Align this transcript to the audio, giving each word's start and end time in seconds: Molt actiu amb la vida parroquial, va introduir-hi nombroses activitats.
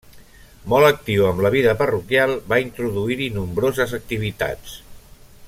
Molt 0.71 0.87
actiu 0.87 1.27
amb 1.31 1.43
la 1.47 1.51
vida 1.55 1.75
parroquial, 1.81 2.33
va 2.53 2.61
introduir-hi 2.65 3.29
nombroses 3.37 3.95
activitats. 4.01 4.75